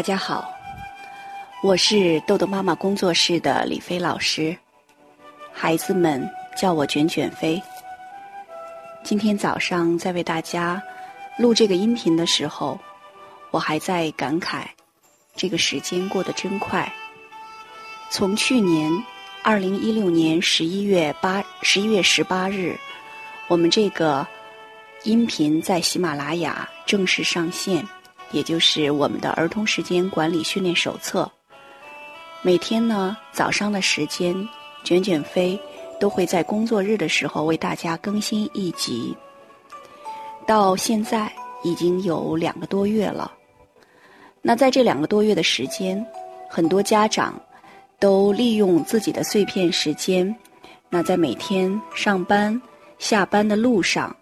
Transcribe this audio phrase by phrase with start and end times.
[0.00, 0.50] 大家好，
[1.62, 4.56] 我是豆豆妈妈工作室的李飞老师，
[5.52, 6.26] 孩子们
[6.56, 7.62] 叫我卷卷飞。
[9.04, 10.82] 今天早上在为大家
[11.36, 12.80] 录这个音频的时候，
[13.50, 14.62] 我还在感慨，
[15.36, 16.90] 这个时间过得真快。
[18.08, 18.90] 从去年
[19.42, 22.74] 二零一六年十一月八十一月十八日，
[23.48, 24.26] 我们这个
[25.02, 27.86] 音频在喜马拉雅正式上线。
[28.32, 31.30] 也就是我们的儿童时间管理训练手册。
[32.42, 34.34] 每天呢，早上的时间，
[34.84, 35.60] 卷卷飞
[35.98, 39.14] 都会在工作日的时候为大家更新一集。
[40.46, 41.30] 到现在
[41.62, 43.30] 已经有两个多月了。
[44.42, 46.04] 那在这两个多月的时间，
[46.48, 47.38] 很多家长
[47.98, 50.34] 都利用自己的碎片时间，
[50.88, 52.60] 那在每天上班、
[52.98, 54.16] 下班的路上，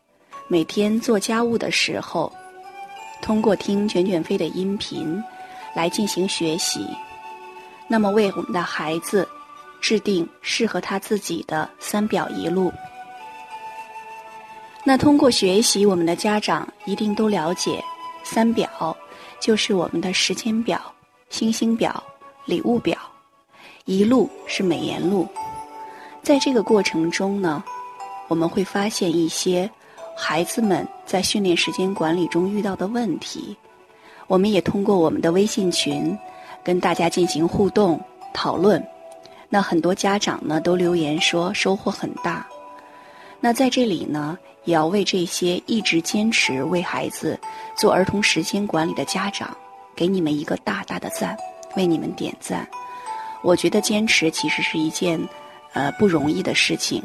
[0.49, 2.33] 每天做家务的时候。
[3.21, 5.23] 通过听卷卷飞的音频
[5.75, 6.87] 来进行学习，
[7.87, 9.29] 那么为我们的孩子
[9.81, 12.73] 制定适合他自己的三表一路。
[14.85, 17.85] 那通过学习，我们的家长一定都了解，
[18.25, 18.97] 三表
[19.39, 20.81] 就是我们的时间表、
[21.29, 22.03] 星星表、
[22.47, 22.97] 礼物表，
[23.85, 25.29] 一路是美颜路。
[26.23, 27.63] 在这个过程中呢，
[28.29, 29.71] 我们会发现一些。
[30.21, 33.57] 孩子们在训练时间管理中遇到的问题，
[34.27, 36.19] 我们也通过我们的微信群
[36.65, 37.99] 跟大家进行互动
[38.35, 38.85] 讨论。
[39.49, 42.45] 那很多家长呢都留言说收获很大。
[43.39, 47.39] 那在这里呢，也要为这些一直坚持为孩子
[47.77, 49.57] 做儿童时间管理的家长，
[49.95, 51.37] 给你们一个大大的赞，
[51.77, 52.69] 为你们点赞。
[53.43, 55.19] 我觉得坚持其实是一件
[55.75, 57.01] 呃不容易的事情。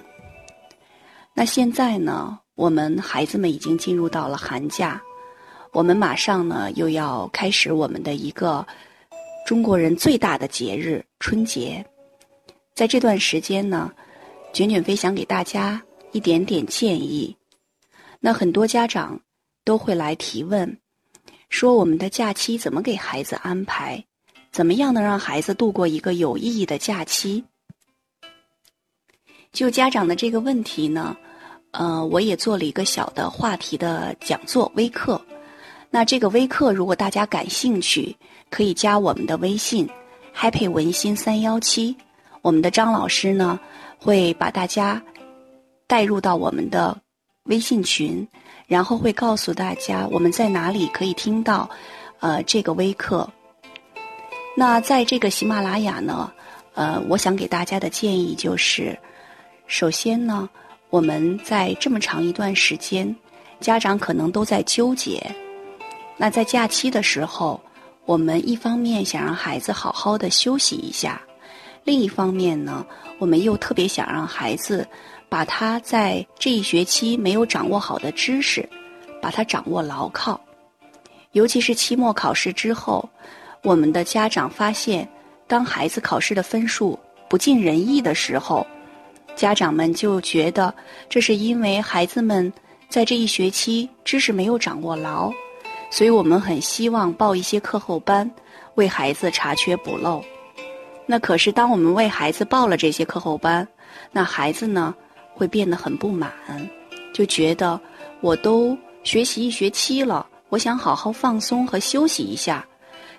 [1.36, 2.40] 那现在呢？
[2.56, 5.02] 我们孩子们已经进入到了寒假，
[5.72, 8.66] 我们马上呢又要开始我们的一个
[9.46, 11.84] 中国人最大的节日——春节。
[12.76, 13.92] 在这段时间呢，
[14.54, 15.82] 卷卷飞想给大家
[16.12, 17.36] 一点点建议。
[18.20, 19.20] 那很多家长
[19.66, 20.78] 都会来提问，
[21.50, 24.06] 说我们的假期怎么给孩子安排？
[24.52, 27.44] 怎么样能让孩子度过一个有意义的假期？
[29.52, 31.18] 就家长的这个问题呢？
[31.74, 35.20] 呃，我也做了一个小的话题的讲座微课。
[35.90, 38.16] 那这个微课，如果大家感兴趣，
[38.52, 39.90] 可以加我们的微信
[40.36, 41.96] “happy 文心三幺七”。
[42.44, 43.60] 我们的张老师呢，
[43.98, 45.02] 会把大家
[45.88, 46.96] 带入到我们的
[47.46, 48.28] 微信群，
[48.68, 51.68] 然后会告诉大家我们在哪里可以听到
[52.20, 53.28] 呃这个微课。
[54.56, 56.32] 那在这个喜马拉雅呢，
[56.76, 58.96] 呃，我想给大家的建议就是，
[59.66, 60.48] 首先呢。
[60.94, 63.16] 我们在这么长一段时间，
[63.60, 65.26] 家长可能都在纠结。
[66.18, 67.60] 那在假期的时候，
[68.06, 71.20] 我们一方面想让孩子好好的休息一下，
[71.84, 72.86] 另一方面呢，
[73.18, 74.88] 我们又特别想让孩子
[75.28, 78.70] 把他在这一学期没有掌握好的知识，
[79.20, 80.40] 把它掌握牢靠。
[81.32, 83.10] 尤其是期末考试之后，
[83.64, 85.10] 我们的家长发现，
[85.48, 88.64] 当孩子考试的分数不尽人意的时候。
[89.36, 90.74] 家长们就觉得，
[91.10, 92.52] 这是因为孩子们
[92.88, 95.32] 在这一学期知识没有掌握牢，
[95.90, 98.30] 所以我们很希望报一些课后班，
[98.76, 100.24] 为孩子查缺补漏。
[101.06, 103.68] 那可是当我们为孩子报了这些课后班，
[104.12, 104.96] 那孩子呢
[105.34, 106.32] 会变得很不满，
[107.14, 107.80] 就觉得
[108.22, 112.66] 我都学习一学期了，我想好好放松和休息一下。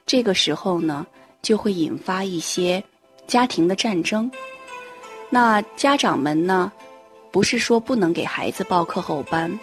[0.06, 1.06] 这个时候呢，
[1.42, 2.82] 就会引发一些
[3.26, 4.30] 家庭的战争。
[5.30, 6.70] 那家长们呢，
[7.32, 9.58] 不是说不能给孩子报课后班，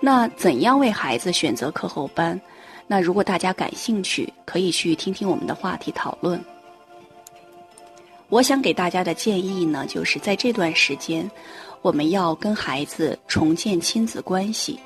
[0.00, 2.40] 那怎样为孩子选择课后班？
[2.86, 6.42] 那如果大家感兴趣，可以去听听我们的话题讨论。
[8.28, 11.30] 我想给大家的建议呢，就是在这段时间，
[11.82, 14.80] 我们要跟孩子重建亲子关系。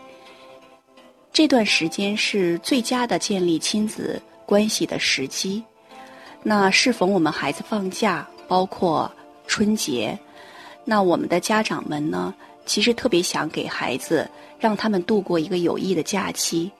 [1.33, 5.63] 这段时间是最佳的建立亲子关系的时机。
[6.43, 9.09] 那适逢我们孩子放假，包括。
[9.51, 10.17] 春节，
[10.85, 12.33] 那我们的家长们呢，
[12.67, 14.31] 其实特别想给孩子
[14.61, 16.71] 让他们度过一个有益的假期。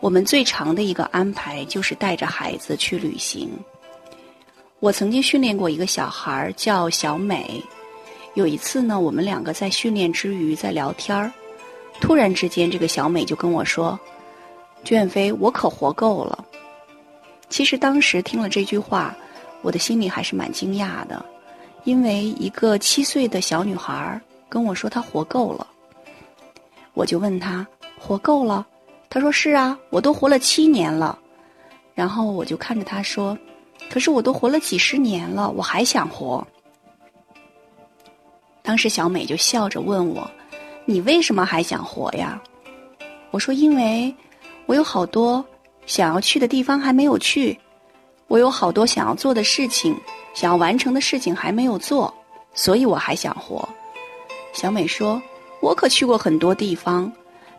[0.00, 3.50] 我们最长的一个安排就是带着孩子去旅行。
[4.80, 7.62] 我曾经训练过一个小孩叫小美，
[8.32, 11.30] 有一次呢，我们两个在训练之余在聊天儿，
[12.00, 14.00] 突然之间，这个小美就跟我说
[14.82, 16.42] ：“卷飞，我可活够了。”
[17.50, 19.14] 其实当时听了这句话，
[19.60, 21.22] 我的心里还是蛮惊讶的。
[21.84, 25.66] 因为一个七岁的小女孩跟我说她活够了，
[26.94, 27.66] 我就问她
[27.98, 28.66] 活够了，
[29.08, 31.18] 她说是啊，我都活了七年了。
[31.94, 33.38] 然后我就看着她说
[33.88, 36.44] ：“可是我都活了几十年了，我还想活。”
[38.62, 40.28] 当时小美就笑着问我
[40.86, 42.42] ：“你为什么还想活呀？”
[43.30, 44.12] 我说：“因为
[44.66, 45.44] 我有好多
[45.86, 47.58] 想要去的地方还没有去，
[48.26, 49.94] 我有好多想要做的事情，
[50.34, 52.12] 想要完成的事情还没有做，
[52.52, 53.66] 所以我还想活。”
[54.52, 55.20] 小美说
[55.62, 57.10] ：“我可去过很多地方，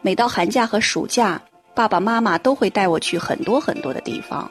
[0.01, 1.41] 每到寒假和暑假，
[1.73, 4.49] 爸爸妈妈都会带我去很多很多的地方。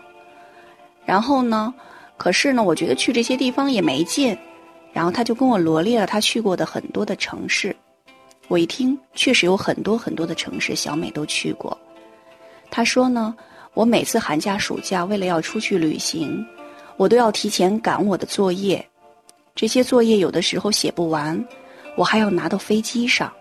[1.04, 1.72] 然后呢，
[2.16, 4.36] 可是呢，我觉得去这些地方也没劲。
[4.92, 7.74] 然后他就跟我罗列了他去过的很多的城市。”
[8.48, 11.76] 我一听，确实有很多很多的城市，小美都去过。
[12.70, 13.34] 她说呢，
[13.72, 16.44] 我每次寒假暑假为了要出去旅行，
[16.96, 18.84] 我都要提前赶我的作业，
[19.54, 21.44] 这些作业有的时候写不完，
[21.96, 23.32] 我还要拿到飞机上，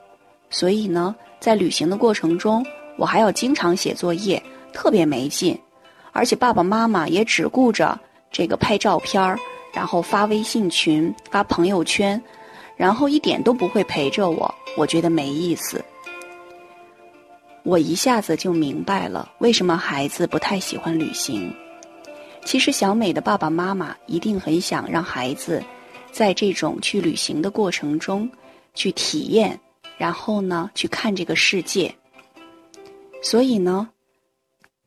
[0.50, 2.66] 所以呢，在旅行的过程中，
[2.98, 4.42] 我还要经常写作业，
[4.74, 5.58] 特别没劲。
[6.12, 8.00] 而且爸爸妈妈也只顾着
[8.32, 9.38] 这个拍照片儿，
[9.74, 12.22] 然后发微信群、发朋友圈。
[12.76, 15.84] 然后一点都不会陪着我，我觉得没意思。
[17.62, 21.54] 我一下子就明白了为什么孩子不太喜欢旅行。
[22.45, 25.63] 其实小美的爸爸妈妈一定很想让孩子
[26.12, 28.30] 在这种去旅行的过程中
[28.74, 29.60] 去体验，
[29.98, 31.94] 然后呢去看这个世界。
[33.22, 33.90] 所以呢，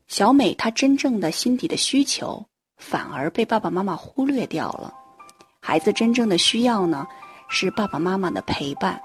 [0.07, 2.45] 小美她真正的心底的需求
[2.77, 4.93] 反而被爸爸妈妈忽略掉了。
[5.61, 7.07] 孩子真正的需要呢？
[7.49, 9.01] 是爸爸妈妈的陪伴，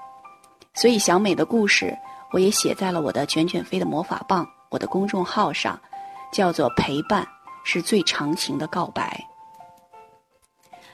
[0.74, 1.96] 所以小美的故事
[2.32, 5.80] 我也写在了我的卷卷飞的魔法棒我的公众号上，
[6.32, 7.24] 叫做“陪伴
[7.64, 9.24] 是最长情的告白”。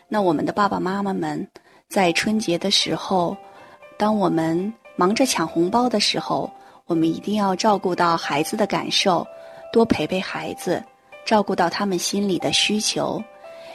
[0.09, 1.47] 那我们的爸爸妈妈们
[1.89, 3.37] 在春节的时候，
[3.99, 6.51] 当我们忙着抢红包的时候，
[6.87, 9.27] 我们一定要照顾到孩子的感受，
[9.73, 10.83] 多陪陪孩子，
[11.27, 13.23] 照顾到他们心里的需求，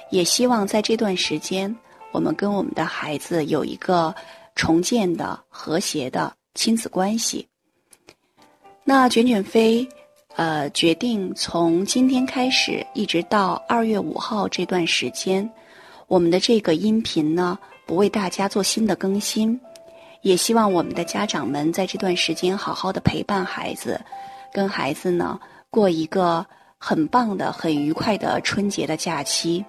[0.10, 1.74] 也希望在这段时间。
[2.12, 4.14] 我们跟我们的孩子有一个
[4.56, 7.48] 重建的和谐的亲子关系。
[8.84, 9.88] 那卷卷飞，
[10.36, 15.50] 呃，决定从今天开始一直到二月五号这段时间，
[16.08, 19.60] 我们的这个音频呢，不为大家做新的更新，
[20.22, 24.00] 也希望我们的家长们在这段时间好好的陪伴孩子，
[24.52, 25.40] 跟孩子呢
[25.70, 26.46] 过一个
[26.78, 29.64] 很棒的、很愉快的春节的假期。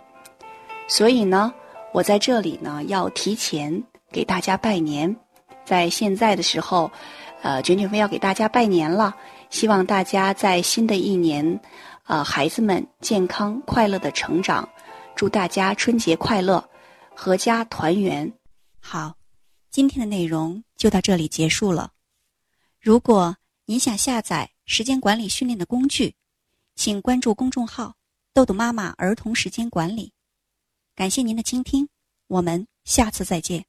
[0.88, 1.52] 所以呢。
[1.94, 3.80] 我在这里呢，要提前
[4.10, 5.14] 给大家拜年。
[5.64, 6.90] 在现在的时候，
[7.40, 9.14] 呃，卷卷飞要给大家拜年了。
[9.50, 11.60] 希望大家在新的一年，
[12.04, 14.68] 呃，孩子们健康快乐的成长。
[15.16, 16.68] 祝大家春节快乐，
[17.16, 18.32] 阖家团圆。
[18.80, 19.14] 好，
[19.70, 21.92] 今天的内容就到这里结束了。
[22.80, 23.36] 如果
[23.66, 26.16] 您想下载时间管理训练的工具，
[26.74, 27.94] 请关注公众号
[28.34, 30.12] “豆豆妈妈儿童时间管理”。
[30.96, 31.88] 感谢您的倾听，
[32.26, 33.64] 我们下次再见。